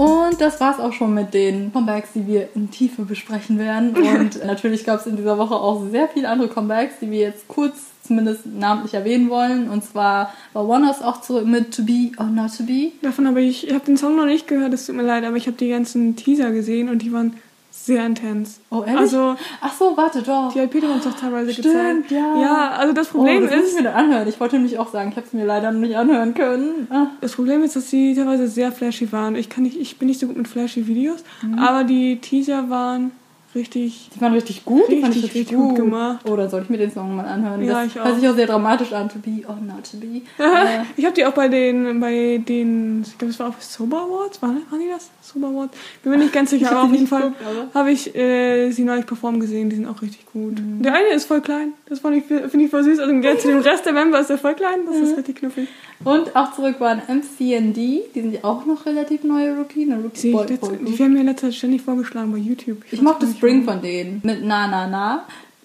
[0.00, 3.94] Und das war's auch schon mit den Comebacks, die wir in Tiefe besprechen werden.
[4.18, 7.46] Und natürlich gab es in dieser Woche auch sehr viele andere Comebacks, die wir jetzt
[7.48, 9.68] kurz zumindest namentlich erwähnen wollen.
[9.68, 12.92] Und zwar war One Us auch zurück mit To Be or Not To Be.
[13.02, 15.36] Davon habe ich, ich habe den Song noch nicht gehört, es tut mir leid, aber
[15.36, 17.34] ich habe die ganzen Teaser gesehen und die waren
[17.86, 18.60] sehr intens.
[18.70, 19.00] Oh, ehrlich?
[19.00, 20.52] Also, Ach so, warte, doch.
[20.52, 22.10] die IP haben uns doch teilweise Stimmt, gezeigt.
[22.10, 22.36] ja.
[22.40, 24.28] Ja, also das Oh, Problem das muss ich ist, mir dann anhören.
[24.28, 26.86] Ich wollte nämlich auch sagen, ich habe es mir leider noch nicht anhören können.
[26.90, 27.06] Ah.
[27.20, 29.34] das Problem ist, dass die teilweise sehr flashy waren.
[29.34, 31.58] Ich kann nicht, ich bin nicht so gut mit flashy Videos, Mhm.
[31.58, 33.12] aber die Teaser waren
[33.54, 34.82] richtig Die waren richtig gut.
[34.88, 36.20] die fand ich Richtig, richtig gut gemacht.
[36.28, 37.62] Oh, dann sollte ich mir den Song mal anhören.
[37.64, 38.04] Ja, das ich auch.
[38.04, 39.08] hört sich auch sehr dramatisch an.
[39.08, 40.06] To be or not to be.
[40.38, 44.02] äh, Ich habe die auch bei den, bei den, ich glaube, es war auf Sober
[44.02, 45.10] Awards, waren, waren die das?
[45.22, 45.76] Sober Awards?
[46.02, 47.32] Bin mir nicht ganz sicher, Ich aber auf die jeden Fall
[47.74, 50.60] habe ich äh, sie neulich performen gesehen, die sind auch richtig gut.
[50.60, 50.82] Mhm.
[50.82, 52.98] Der eine ist voll klein, das ich, finde ich voll süß.
[52.98, 55.02] Also zu dem Rest der Member ist er voll klein, das Mhm.
[55.04, 55.68] ist richtig knuffig.
[56.02, 57.76] Und auch zurück waren MCND.
[57.76, 59.82] Die sind ja auch noch relativ neue Rookie.
[59.82, 62.32] Eine Rookie Sehe Boy, ich letzt, Boy die werden mir in letzter Zeit ständig vorgeschlagen
[62.32, 62.78] bei YouTube.
[62.86, 64.20] Ich weiß mochte nicht, Spring von denen.
[64.22, 65.24] Mit Na Na Na.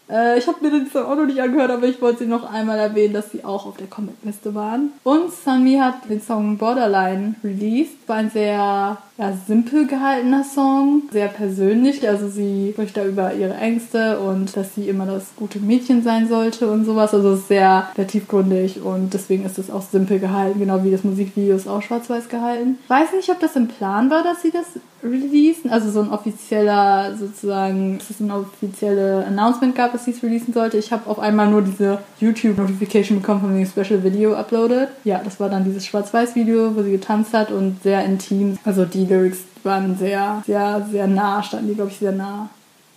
[0.09, 2.49] Äh, ich habe mir den Song auch noch nicht angehört, aber ich wollte sie noch
[2.49, 4.93] einmal erwähnen, dass sie auch auf der Comic-Liste waren.
[5.03, 8.07] Und Sunmi hat den Song Borderline released.
[8.07, 12.08] War ein sehr ja, simpel gehaltener Song, sehr persönlich.
[12.08, 16.28] Also sie spricht da über ihre Ängste und dass sie immer das gute Mädchen sein
[16.28, 17.13] sollte und sowas.
[17.13, 20.91] Also es ist sehr, sehr tiefgründig und deswegen ist es auch simpel gehalten, genau wie
[20.91, 22.78] das Musikvideo ist auch schwarz-weiß gehalten.
[22.89, 24.65] Weiß nicht, ob das im Plan war, dass sie das
[25.06, 30.23] releasen, also so ein offizieller sozusagen, dass es ein offizielle Announcement gab, dass sie es
[30.23, 30.78] releasen sollte.
[30.78, 34.89] Ich habe auf einmal nur diese YouTube-Notification bekommen von dem Special Video uploaded.
[35.04, 38.58] Ja, das war dann dieses Schwarz-Weiß-Video, wo sie getanzt hat und sehr intim.
[38.63, 42.49] Also die Lyrics waren sehr, sehr, sehr nah, standen die, glaube ich, sehr nah.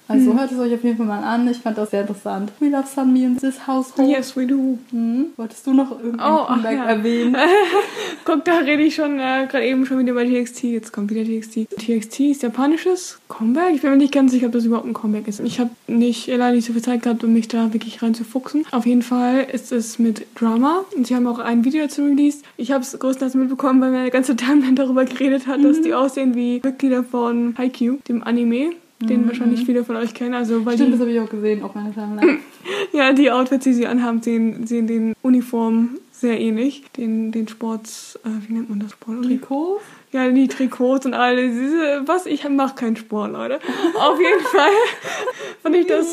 [0.08, 1.46] Also hört es euch auf jeden Fall mal an.
[1.48, 2.50] Ich fand das sehr interessant.
[2.60, 4.08] We love Sunmi in this household.
[4.08, 4.78] Yes, we do.
[4.90, 5.26] Hm?
[5.36, 6.84] Wolltest du noch irgendein Oh, Comeback ja.
[6.86, 7.36] erwähnen?
[8.24, 10.62] Guck, da rede ich schon äh, gerade eben schon wieder bei TXT.
[10.64, 11.68] Jetzt kommt wieder TXT.
[11.78, 13.74] TXT ist japanisches Comeback.
[13.74, 15.40] Ich bin mir nicht ganz sicher, ob das überhaupt ein Comeback ist.
[15.40, 18.64] Ich habe nicht leider nicht so viel Zeit gehabt, um mich da wirklich reinzufuchsen.
[18.72, 22.44] Auf jeden Fall ist es mit Drama und sie haben auch ein Video dazu released.
[22.56, 26.34] Ich habe es größtenteils mitbekommen, weil meine ganze Timeline darüber geredet hat, dass die aussehen
[26.34, 28.70] wie Mitglieder von Haikyuu, dem Anime.
[29.00, 30.34] Den wahrscheinlich viele von euch kennen.
[30.34, 32.38] Also, weil Stimmt, die, das habe ich auch gesehen auf meiner Timeline.
[32.92, 36.82] ja, die Outfits, die sie anhaben, sehen, sehen den Uniformen sehr ähnlich.
[36.96, 38.92] Den, den Sports, äh, wie nennt man das?
[38.92, 39.84] Sport Trikots?
[40.10, 41.48] Ja, die Trikots und alle.
[41.48, 42.26] Diese, was?
[42.26, 43.60] Ich mache keinen Sport, Leute.
[43.94, 44.72] Auf jeden Fall
[45.62, 46.06] fand ich das,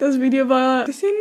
[0.00, 1.12] das Video war ein bisschen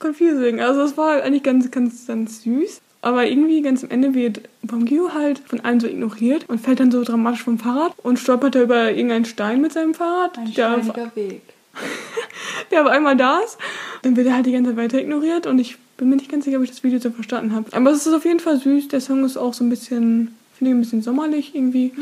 [0.00, 0.60] confusing.
[0.60, 2.80] Also es war eigentlich ganz, ganz, ganz süß.
[3.02, 6.92] Aber irgendwie ganz am Ende wird Bongyu halt von allen so ignoriert und fällt dann
[6.92, 10.38] so dramatisch vom Fahrrad und stolpert da über irgendeinen Stein mit seinem Fahrrad.
[10.38, 11.42] Ein der, auf, Weg.
[12.70, 13.58] der auf einmal da ist.
[14.02, 16.44] Dann wird er halt die ganze Zeit weiter ignoriert und ich bin mir nicht ganz
[16.44, 17.72] sicher, ob ich das Video so verstanden habe.
[17.72, 18.88] Aber es ist auf jeden Fall süß.
[18.88, 21.92] Der Song ist auch so ein bisschen, finde ich, ein bisschen sommerlich irgendwie.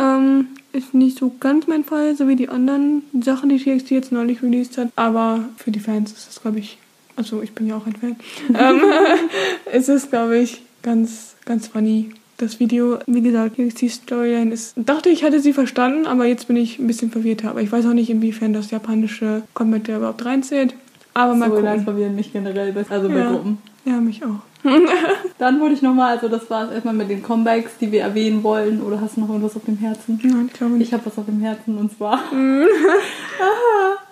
[0.00, 4.12] Ähm, ist nicht so ganz mein Fall, so wie die anderen Sachen, die TXT jetzt
[4.12, 4.88] neulich released hat.
[4.96, 6.78] Aber für die Fans ist das, glaube ich,
[7.16, 8.16] also ich bin ja auch ein Fan,
[8.58, 8.82] ähm,
[9.72, 12.10] ist es, glaube ich, ganz, ganz funny.
[12.38, 16.56] Das Video, wie gesagt, TXT Storyline ist, dachte ich, hätte sie verstanden, aber jetzt bin
[16.56, 17.50] ich ein bisschen verwirrter.
[17.50, 20.74] Aber ich weiß auch nicht, inwiefern das japanische Combat da überhaupt reinzählt.
[21.14, 21.64] Aber mal so gucken.
[21.66, 23.30] lang verwirren mich generell, bei- also bei Ja.
[23.30, 23.58] Gruppen.
[23.84, 24.40] Ja, mich auch.
[25.38, 28.42] Dann wollte ich nochmal, also das war es erstmal mit den Comebacks, die wir erwähnen
[28.42, 28.82] wollen.
[28.82, 30.20] Oder hast du noch irgendwas auf dem Herzen?
[30.22, 30.88] Nein, ich glaube nicht.
[30.88, 32.20] Ich habe was auf dem Herzen und zwar.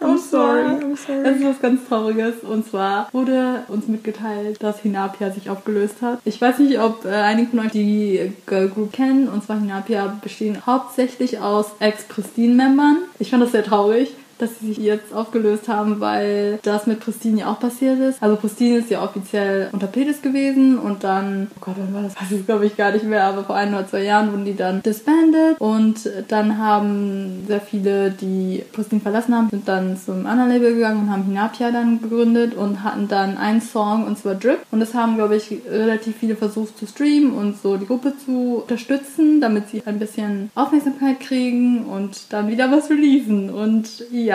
[0.00, 1.20] I'm und sorry, I'm sorry.
[1.24, 6.20] Es ist was ganz Trauriges und zwar wurde uns mitgeteilt, dass Hinapia sich aufgelöst hat.
[6.24, 10.18] Ich weiß nicht, ob äh, einige von euch die Girl Group kennen und zwar Hinapia
[10.22, 12.98] bestehen hauptsächlich aus Ex-Pristine-Membern.
[13.18, 17.40] Ich fand das sehr traurig dass sie sich jetzt aufgelöst haben, weil das mit Pristine
[17.40, 18.22] ja auch passiert ist.
[18.22, 22.16] Also Pristine ist ja offiziell unter Pedis gewesen und dann, oh Gott, wann war das?
[22.20, 24.56] Weiß ich glaube ich gar nicht mehr, aber vor ein oder zwei Jahren wurden die
[24.56, 30.50] dann disbanded und dann haben sehr viele, die Pristine verlassen haben, sind dann zum anderen
[30.50, 34.60] Label gegangen und haben Hinapia dann gegründet und hatten dann einen Song und zwar Drip
[34.70, 38.62] und das haben glaube ich relativ viele versucht zu streamen und so die Gruppe zu
[38.62, 44.29] unterstützen, damit sie ein bisschen Aufmerksamkeit kriegen und dann wieder was releasen und ja,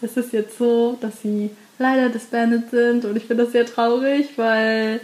[0.00, 4.30] es ist jetzt so, dass sie leider disbanded sind und ich finde das sehr traurig,
[4.36, 5.00] weil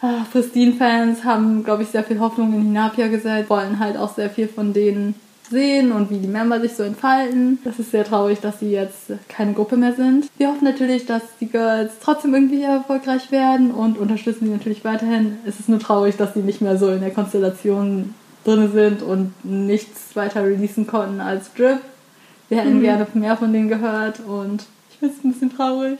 [0.00, 4.30] ah, Pristine-Fans haben, glaube ich, sehr viel Hoffnung in Hinapia gesetzt, wollen halt auch sehr
[4.30, 5.14] viel von denen
[5.50, 7.58] sehen und wie die Member sich so entfalten.
[7.64, 10.28] Das ist sehr traurig, dass sie jetzt keine Gruppe mehr sind.
[10.38, 15.38] Wir hoffen natürlich, dass die Girls trotzdem irgendwie erfolgreich werden und unterstützen sie natürlich weiterhin.
[15.46, 19.32] Es ist nur traurig, dass sie nicht mehr so in der Konstellation drin sind und
[19.44, 21.80] nichts weiter releasen konnten als Drip.
[22.48, 25.98] Wir hätten gerne mehr von denen gehört und ich finde es ein bisschen traurig.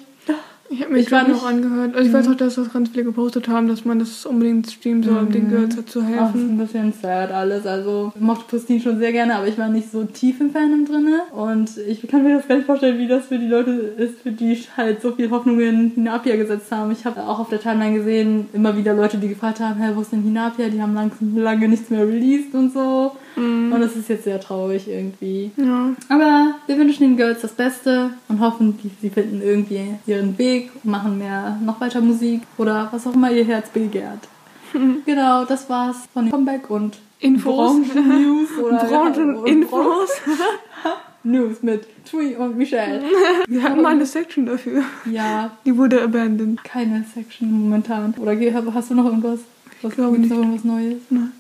[0.69, 1.95] Ich habe mir Ich war noch angehört.
[1.95, 5.03] Also ich weiß auch, dass das ganz viele gepostet haben, dass man das unbedingt streamen
[5.03, 6.55] soll, um den Girls zu Auch helfen.
[6.55, 7.67] ein bisschen sad alles.
[7.67, 10.85] Also ich mochte Pristine schon sehr gerne, aber ich war nicht so tief im Fandom
[10.85, 11.21] drinne.
[11.33, 14.33] Und ich kann mir das gar nicht vorstellen, wie das für die Leute ist, für
[14.33, 16.91] die halt so viel Hoffnung in Hinapia gesetzt haben.
[16.91, 20.01] Ich habe auch auf der Timeline gesehen, immer wieder Leute, die gefragt haben, hey, wo
[20.01, 20.69] ist denn Hinapia?
[20.69, 23.13] Die haben lang, lange nichts mehr released und so.
[23.37, 25.51] Und das ist jetzt sehr traurig irgendwie.
[25.57, 25.91] Ja.
[26.09, 30.71] Aber wir wünschen den Girls das Beste und hoffen, die, sie finden irgendwie ihren Weg
[30.83, 34.21] und machen mehr, noch weiter Musik oder was auch immer ihr Herz begehrt.
[35.07, 37.77] genau, das war's von Comeback und Infos.
[37.89, 40.11] Branchen-News oder Brancheninfos.
[41.25, 43.03] News mit Tui und Michelle.
[43.49, 44.83] Wir hatten mal eine Section dafür.
[45.11, 46.63] Ja, Die wurde abandoned.
[46.63, 48.15] keine Section momentan.
[48.19, 48.37] Oder
[48.73, 49.41] hast du noch irgendwas?
[49.83, 50.39] Was, glaube gibt's nicht.
[50.39, 51.03] noch irgendwas Neues?
[51.11, 51.33] Nein.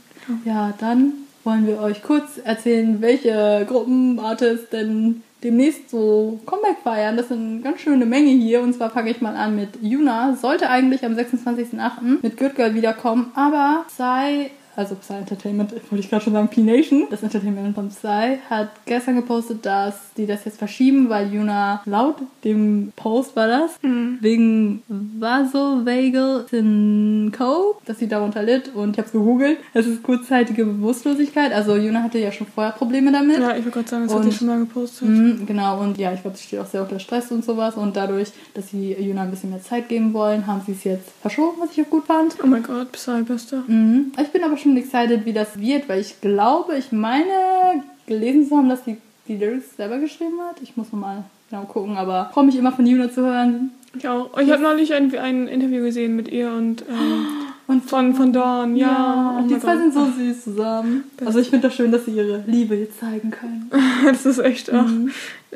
[0.45, 1.13] Ja, dann
[1.47, 7.17] wollen wir euch kurz erzählen, welche Gruppenartists denn demnächst so Comeback feiern.
[7.17, 8.61] Das sind eine ganz schöne Menge hier.
[8.61, 10.35] Und zwar fange ich mal an mit Yuna.
[10.35, 12.19] Sollte eigentlich am 26.08.
[12.23, 17.07] mit Good Girl wiederkommen, aber Psy, also Psy Entertainment, wollte ich gerade schon sagen, P-Nation,
[17.11, 22.17] das Entertainment von Psy, hat gestern gepostet, dass die das jetzt verschieben, weil Yuna laut
[22.45, 29.13] dem Post war das, wegen Vasovagal Syncope, dass sie darunter litt und ich habe es
[29.13, 29.59] gegoogelt.
[29.75, 31.53] Es ist kurzzeitige Bewusstlosigkeit.
[31.53, 33.39] Also Yuna hatte ja schon vorher Probleme damit.
[33.39, 35.09] Ja, ich wollte gerade sagen, das Und- hatte ich schon mal gepostet.
[35.09, 37.77] Mhm, genau, und ja, ich glaube, sie steht auch sehr unter Stress und sowas.
[37.77, 41.11] Und dadurch, dass sie Yuna ein bisschen mehr Zeit geben wollen, haben sie es jetzt
[41.21, 42.37] verschoben, was ich auch gut fand.
[42.43, 43.63] Oh mein Gott, Psy, bester.
[43.67, 44.13] Mhm.
[44.21, 48.57] Ich bin aber schon excited, wie das wird, weil ich glaube, ich meine, gelesen zu
[48.57, 48.97] haben, dass sie
[49.29, 50.57] die Lyrics selber geschrieben hat.
[50.63, 53.73] Ich muss nochmal genau gucken, aber freue mich immer von Yuna zu hören.
[53.99, 54.37] Ich auch.
[54.39, 57.27] Ich habe neulich ein, ein Interview gesehen mit ihr und ähm,
[57.69, 58.77] Und von, von Dawn.
[58.77, 61.05] Ja, Ja, oh die zwei sind so süß zusammen.
[61.25, 63.71] Also ich finde das schön, dass sie ihre Liebe jetzt zeigen können.
[64.05, 64.87] Das ist echt auch.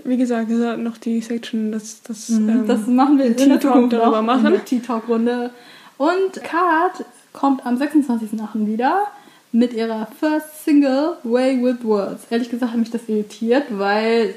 [0.05, 3.47] Wie gesagt, wir sollten noch die Section, das, das, ähm, das machen wir in Tea
[3.47, 4.61] der Talk Zukunft darüber machen.
[4.65, 5.51] Tea Talk Runde.
[5.99, 8.67] Und Kat kommt am 26.08.
[8.67, 9.07] wieder
[9.53, 12.27] mit ihrer First Single Way with Words.
[12.31, 14.35] Ehrlich gesagt hat mich das irritiert, weil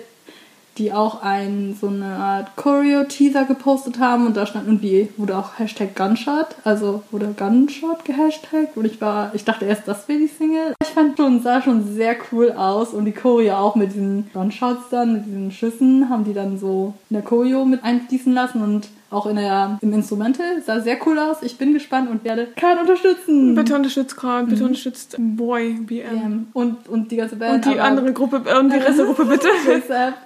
[0.77, 5.60] die auch ein, so eine Art Choreo-Teaser gepostet haben und da stand irgendwie, wurde auch
[5.60, 10.27] Hashtag Gunshot, also wurde Gunshot gehashtagt und ich war, ich dachte erst, das wäre die
[10.27, 10.73] Single.
[10.82, 14.89] Ich fand schon, sah schon sehr cool aus und die Choreo auch mit diesen Gunshots
[14.89, 18.88] dann, mit diesen Schüssen, haben die dann so in der Choreo mit einfließen lassen und
[19.13, 20.62] auch in der, im Instrumental.
[20.62, 21.38] Sah sehr cool aus.
[21.41, 23.56] Ich bin gespannt und werde Kat unterstützen.
[23.56, 26.08] Bitte unterstützt gerade, bitte unterstützt Boy BM.
[26.12, 27.65] Ähm, und, und die ganze Band.
[27.65, 29.47] Und die andere Gruppe, äh, und die Restgruppe bitte.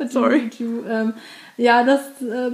[0.10, 0.50] Sorry.
[0.90, 1.14] Ähm,
[1.58, 2.52] ja, das äh,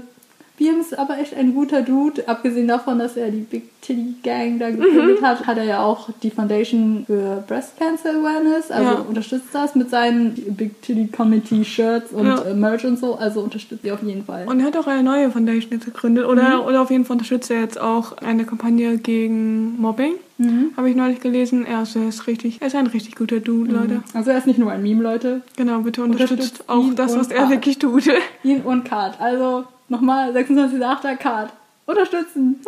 [0.57, 2.27] BM ist aber echt ein guter Dude.
[2.27, 5.25] Abgesehen davon, dass er die Big Titty Gang da gegründet Mhm.
[5.25, 8.69] hat, hat er ja auch die Foundation für Breast Cancer Awareness.
[8.69, 8.97] Also Ja.
[8.99, 12.43] unterstützt das mit seinen Big Titty Committee Shirts und Ja.
[12.43, 13.15] äh, Merch und so.
[13.15, 14.47] Also unterstützt sie auf jeden Fall.
[14.47, 16.25] Und er hat auch eine neue Foundation jetzt gegründet.
[16.27, 20.13] Oder, oder auf jeden Fall unterstützt er jetzt auch eine Kampagne gegen Mobbing.
[20.37, 20.69] Mhm.
[20.77, 21.65] Habe ich neulich gelesen.
[21.65, 24.03] Er ist, er ist richtig, er ist ein richtig guter Dude, Leute.
[24.13, 25.41] Also er ist nicht nur ein Meme, Leute.
[25.57, 28.03] Genau, bitte unterstützt, Unterstützt auch das, was und er wirklich tut.
[28.43, 29.19] Ihn und Card.
[29.19, 31.15] Also nochmal 26.8.
[31.17, 31.53] Card.
[31.85, 32.59] Unterstützen.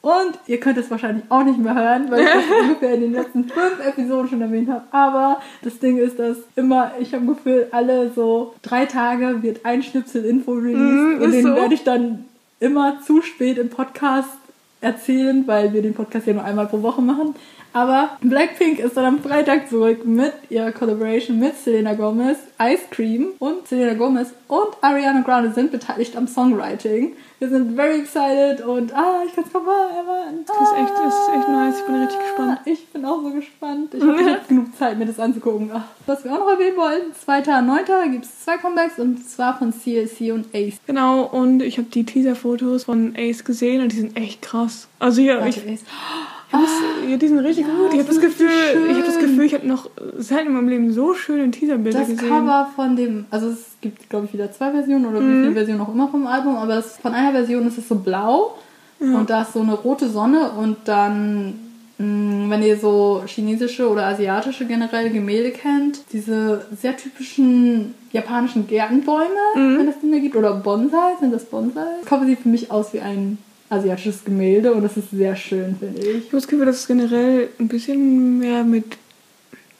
[0.00, 3.12] Und ihr könnt es wahrscheinlich auch nicht mehr hören, weil ich das ungefähr in den
[3.12, 4.84] letzten fünf Episoden schon erwähnt habe.
[4.92, 9.82] Aber das Ding ist, dass immer, ich habe Gefühl, alle so drei Tage wird ein
[9.82, 11.54] Schnipsel Info released Mm, und den so.
[11.56, 12.24] werde ich dann
[12.60, 14.30] immer zu spät im Podcast
[14.80, 17.34] erzählen, weil wir den Podcast ja nur einmal pro Woche machen.
[17.72, 23.28] Aber Blackpink ist dann am Freitag zurück mit ihrer Collaboration mit Selena Gomez, Ice Cream
[23.38, 27.12] und Selena Gomez und Ariana Grande sind beteiligt am Songwriting.
[27.40, 30.44] Wir sind very excited und ah, ich kann es kaum erwarten.
[30.44, 31.78] Das ist echt, das ist echt nice.
[31.78, 32.60] Ich bin richtig gespannt.
[32.64, 33.94] Ich bin auch so gespannt.
[33.94, 35.70] Ich habe jetzt genug Zeit, mir das anzugucken.
[35.72, 38.10] Ach, was wir auch noch erwähnen wollen, 2.9.
[38.10, 40.80] gibt es zwei Comebacks und zwar von CLC und Ace.
[40.86, 44.88] Genau, und ich habe die Teaser-Fotos von Ace gesehen und die sind echt krass.
[44.98, 45.84] Also hier, ich, Warte, Ace.
[46.50, 46.70] Ich muss,
[47.08, 47.92] ja, die sind richtig Ja, gut.
[47.92, 48.48] Ich habe das Gefühl,
[48.88, 49.18] ich habe das.
[49.18, 52.28] Gefühl, ich habe noch selten in meinem Leben so schöne Teaserbilder Das gesehen.
[52.28, 55.28] Cover von dem, also es gibt, glaube ich, wieder zwei Versionen oder Mhm.
[55.32, 57.96] wie viele Versionen auch immer vom Album, aber das, von einer Version ist es so
[57.96, 58.54] blau
[59.00, 61.54] und da ist so eine rote Sonne und dann,
[61.98, 69.28] mh, wenn ihr so chinesische oder asiatische generell Gemälde kennt, diese sehr typischen japanischen Gärtenbäume,
[69.54, 69.78] Mhm.
[69.78, 71.84] wenn es die da gibt, oder Bonsai, sind das Bonsai?
[72.00, 73.38] Das Cover sieht für mich aus wie ein
[73.70, 76.08] asiatisches Gemälde und das ist sehr schön, finde ich.
[76.08, 78.84] Ich habe das Gefühl, dass es generell ein bisschen mehr mit,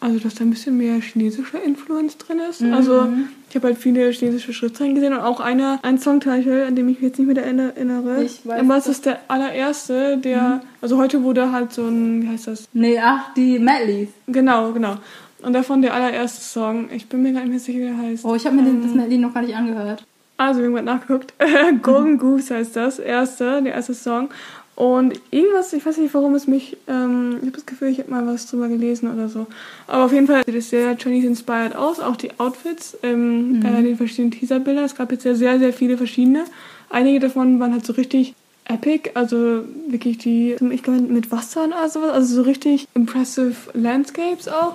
[0.00, 2.60] also dass da ein bisschen mehr chinesischer Influence drin ist.
[2.60, 2.74] Mhm.
[2.74, 3.08] Also
[3.48, 6.96] ich habe halt viele chinesische Schriftzeichen gesehen und auch einer, ein Songtitel, an dem ich
[7.00, 8.22] mich jetzt nicht mehr erinner- erinnere.
[8.24, 12.28] Ich weiß Aber es ist der allererste, der, also heute wurde halt so ein, wie
[12.28, 12.68] heißt das?
[12.74, 14.08] Nee, ach, die Medleys.
[14.26, 14.96] Genau, genau.
[15.40, 16.90] Und davon der allererste Song.
[16.92, 18.24] Ich bin mir gar nicht mehr sicher, wie der heißt.
[18.24, 20.04] Oh, ich habe mir Ähm, das Medley noch gar nicht angehört.
[20.38, 21.34] Also, gerade nachgeguckt.
[21.82, 24.30] Golden Goose heißt das, erste, der erste Song.
[24.76, 28.12] Und irgendwas, ich weiß nicht, warum es mich, ähm, ich habe das Gefühl, ich habe
[28.12, 29.48] mal was drüber gelesen oder so.
[29.88, 33.96] Aber auf jeden Fall sieht es sehr Chinese-inspired aus, auch die Outfits, ähm, äh, den
[33.96, 34.84] verschiedenen Teaserbildern.
[34.84, 36.44] Es gab jetzt ja sehr, sehr viele verschiedene.
[36.90, 38.34] Einige davon waren halt so richtig
[38.66, 43.56] epic, also wirklich die, ich glaube, mit Wasser und all sowas, also so richtig impressive
[43.74, 44.74] Landscapes auch.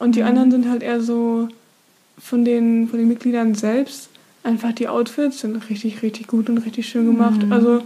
[0.00, 1.46] Und die anderen sind halt eher so
[2.18, 4.08] von den, von den Mitgliedern selbst
[4.44, 7.40] einfach die Outfits sind richtig, richtig gut und richtig schön gemacht.
[7.50, 7.82] Also,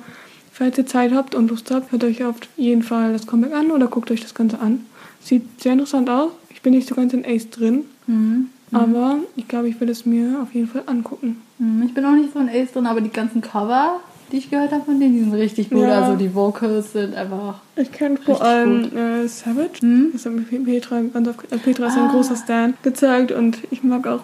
[0.52, 3.70] falls ihr Zeit habt und Lust habt, hört euch auf jeden Fall das Comic an
[3.70, 4.84] oder guckt euch das Ganze an.
[5.20, 6.30] Sieht sehr interessant aus.
[6.50, 8.46] Ich bin nicht so ganz in Ace drin, Mhm.
[8.72, 11.40] aber ich glaube, ich will es mir auf jeden Fall angucken.
[11.58, 14.00] Hm, Ich bin auch nicht so in Ace drin, aber die ganzen Cover,
[14.32, 15.82] die ich gehört habe von denen, die sind richtig gut.
[15.82, 16.02] Ja.
[16.02, 17.60] Also die Vocals sind einfach.
[17.76, 19.80] Ich kenne vor allem äh, Savage.
[19.80, 20.08] Hm?
[20.12, 22.12] Das hat mir Petra ganz oft, äh, Petra ist ein Ah.
[22.12, 24.20] großer Stan gezeigt und ich mag auch.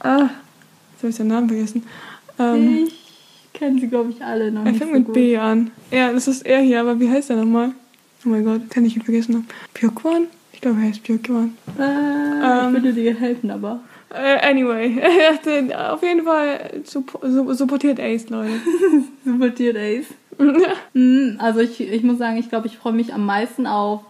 [0.00, 0.30] Ah,
[1.00, 1.82] jetzt habe ich seinen Namen vergessen.
[2.38, 5.14] Ähm, ich kenne sie, glaube ich, alle noch Er nicht fängt so mit gut.
[5.14, 5.70] B an.
[5.90, 7.72] Ja, das ist er hier, aber wie heißt er nochmal?
[8.24, 9.46] Oh mein Gott, kann ich ihn vergessen haben.
[9.74, 10.26] Pjokwan?
[10.52, 11.54] Ich glaube, er heißt Pjokwan.
[11.78, 12.66] Äh, Ähm.
[12.76, 13.80] ich würde dir helfen, aber.
[14.12, 15.00] Äh, anyway,
[15.90, 18.52] auf jeden Fall supp- su- supportiert Ace, Leute.
[19.24, 20.06] Supportiert Ace.
[20.94, 24.00] Hm, Also ich, ich muss sagen, ich glaube, ich freue mich am meisten auf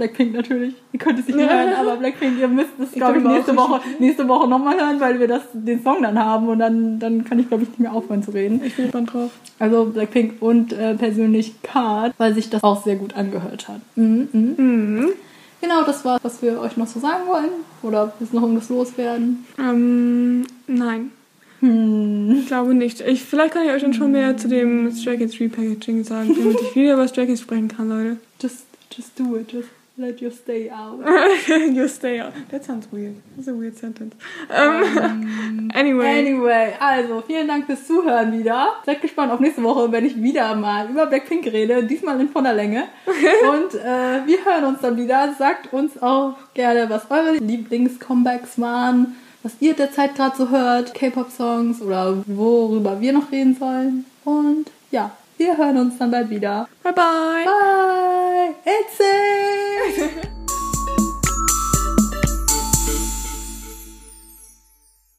[0.00, 0.74] Blackpink natürlich.
[0.92, 1.46] Ihr könnt es nicht Ja.
[1.48, 5.20] hören, aber Blackpink, ihr müsst es, glaube ich, nächste Woche, nächste Woche nochmal hören, weil
[5.20, 7.92] wir das, den Song dann haben und dann, dann kann ich, glaube ich, nicht mehr
[7.92, 8.62] aufhören zu reden.
[8.64, 9.30] Ich bin gespannt drauf.
[9.58, 13.80] Also Blackpink und äh, persönlich Card, weil sich das auch sehr gut angehört hat.
[13.96, 14.54] Mhm, mhm.
[14.56, 15.08] Mhm.
[15.60, 17.50] Genau, das war, was wir euch noch so sagen wollen.
[17.82, 19.44] Oder ist noch irgendwas loswerden?
[19.58, 21.10] Ähm, nein,
[21.60, 22.38] Hm.
[22.40, 23.02] ich glaube nicht.
[23.02, 26.58] Ich, vielleicht kann ich euch dann schon mehr zu dem Stray Kids Repackaging sagen, damit
[26.62, 28.16] ich wieder über Stray Kids sprechen kann, Leute.
[28.40, 28.64] Just,
[28.96, 29.52] just do it.
[29.52, 29.68] Just
[30.00, 30.98] let your stay out.
[31.48, 32.32] you stay out.
[32.50, 33.16] That sounds weird.
[33.36, 34.14] That's a weird sentence.
[34.48, 36.20] Um, anyway.
[36.20, 38.68] Anyway, also vielen Dank fürs Zuhören wieder.
[38.86, 42.54] Seid gespannt auf nächste Woche, wenn ich wieder mal über Blackpink rede, diesmal in voller
[42.54, 42.84] Länge.
[43.06, 45.34] Und äh, wir hören uns dann wieder.
[45.38, 51.82] Sagt uns auch gerne, was eure Lieblings-Comebacks waren, was ihr derzeit gerade so hört, K-Pop-Songs
[51.82, 54.06] oder worüber wir noch reden sollen.
[54.24, 56.68] Und ja, wir hören uns dann bald wieder.
[56.82, 57.44] Bye bye.
[57.46, 58.54] Bye.
[58.66, 60.30] It's it.